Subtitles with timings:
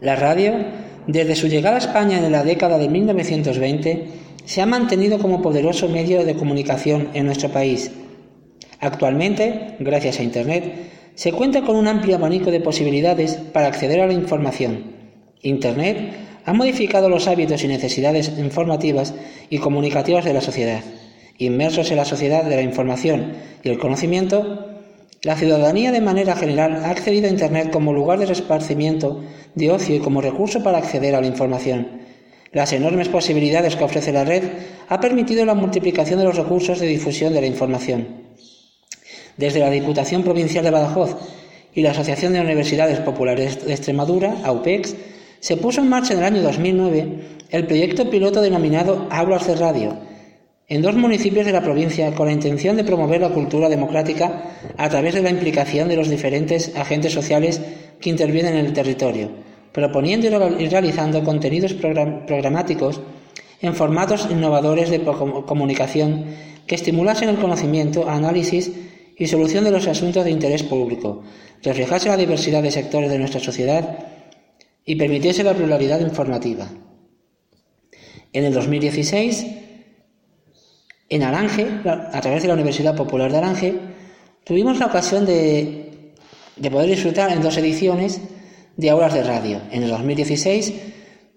[0.00, 0.54] La radio,
[1.06, 4.06] desde su llegada a España en la década de 1920,
[4.44, 7.90] se ha mantenido como poderoso medio de comunicación en nuestro país.
[8.80, 10.72] Actualmente, gracias a Internet,
[11.16, 14.84] se cuenta con un amplio abanico de posibilidades para acceder a la información.
[15.42, 16.12] Internet
[16.44, 19.14] ha modificado los hábitos y necesidades informativas
[19.50, 20.82] y comunicativas de la sociedad.
[21.38, 23.32] Inmersos en la sociedad de la información
[23.64, 24.64] y el conocimiento,
[25.22, 29.20] la ciudadanía de manera general ha accedido a Internet como lugar de esparcimiento,
[29.58, 31.98] de ocio y como recurso para acceder a la información.
[32.52, 34.42] Las enormes posibilidades que ofrece la red
[34.88, 38.06] ha permitido la multiplicación de los recursos de difusión de la información.
[39.36, 41.16] Desde la Diputación Provincial de Badajoz
[41.74, 44.96] y la Asociación de Universidades Populares de Extremadura, AUPEX,
[45.40, 49.98] se puso en marcha en el año 2009 el proyecto piloto denominado Aulas de Radio,
[50.68, 54.42] en dos municipios de la provincia con la intención de promover la cultura democrática
[54.76, 57.60] a través de la implicación de los diferentes agentes sociales
[58.00, 59.30] que intervienen en el territorio,
[59.72, 60.26] proponiendo
[60.58, 63.00] y realizando contenidos programáticos
[63.60, 66.26] en formatos innovadores de comunicación
[66.66, 68.72] que estimulasen el conocimiento, análisis
[69.16, 71.22] y solución de los asuntos de interés público,
[71.62, 73.98] reflejase la diversidad de sectores de nuestra sociedad
[74.84, 76.68] y permitiese la pluralidad informativa.
[78.32, 79.46] En el 2016
[81.10, 83.74] en Arange, a través de la Universidad Popular de Arange,
[84.44, 86.12] tuvimos la ocasión de,
[86.70, 88.20] poder disfrutar en dos ediciones
[88.78, 89.60] de aulas de radio.
[89.70, 90.72] En el 2016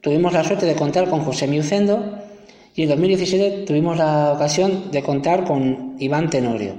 [0.00, 2.18] tuvimos la suerte de contar con José Miucendo
[2.74, 6.74] y en 2017 tuvimos la ocasión de contar con Iván Tenorio.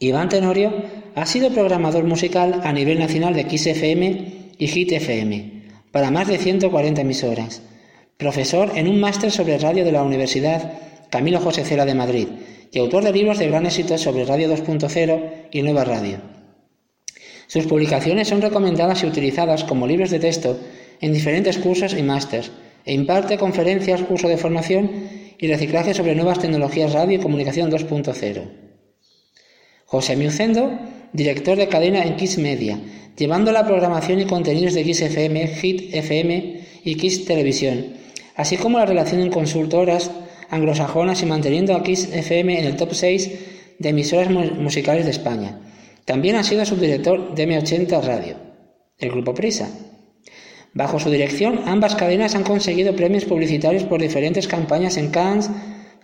[0.00, 0.72] Iván Tenorio
[1.14, 6.38] ha sido programador musical a nivel nacional de XFM y Hit FM para más de
[6.38, 7.62] 140 emisoras
[8.16, 10.72] profesor en un máster sobre radio de la Universidad
[11.10, 12.28] Camilo José Cela de Madrid
[12.72, 16.37] y autor de libros de gran éxito sobre Radio 2.0 y Nueva Radio.
[17.48, 20.58] Sus publicaciones son recomendadas y utilizadas como libros de texto
[21.00, 22.52] en diferentes cursos y másters
[22.84, 24.90] e imparte conferencias, curso de formación
[25.38, 28.42] y reciclaje sobre nuevas tecnologías radio y comunicación 2.0.
[29.86, 30.78] José Miucendo,
[31.14, 32.78] director de cadena en Kiss Media,
[33.16, 37.94] llevando la programación y contenidos de Kiss FM, Hit FM y Kiss Televisión,
[38.36, 40.10] así como la relación en consultoras
[40.50, 43.30] anglosajonas y manteniendo a Kiss FM en el top 6
[43.78, 45.60] de emisoras musicales de España.
[46.08, 48.36] También ha sido subdirector de M80 Radio,
[48.96, 49.68] el Grupo Prisa.
[50.72, 55.50] Bajo su dirección, ambas cadenas han conseguido premios publicitarios por diferentes campañas en Cannes,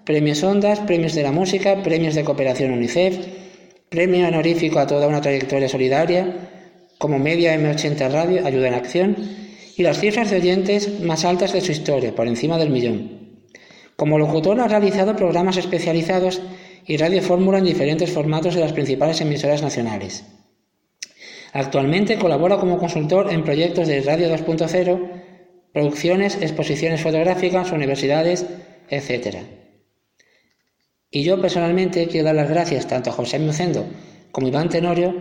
[0.05, 3.17] premios Ondas, premios de la música, premios de cooperación UNICEF,
[3.89, 6.51] premio honorífico a toda una trayectoria solidaria,
[6.99, 9.17] como Media M80 Radio, Ayuda en Acción,
[9.75, 13.41] y las cifras de oyentes más altas de su historia, por encima del millón.
[13.97, 16.43] Como locutor ha realizado programas especializados
[16.87, 20.25] y radio fórmula en diferentes formatos de las principales emisoras nacionales.
[21.53, 25.23] Actualmente colabora como consultor en proyectos de Radio 2.0,
[25.73, 28.45] producciones, exposiciones fotográficas, universidades,
[28.89, 29.37] etc.
[31.11, 33.87] Y yo personalmente quiero dar las gracias tanto a José Mucendo
[34.33, 35.15] como a Iván Tenorio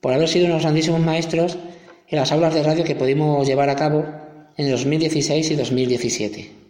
[0.00, 1.58] por haber sido unos grandísimos maestros
[2.08, 4.04] en las aulas de radio que pudimos llevar a cabo
[4.56, 6.61] en 2016 y 2017.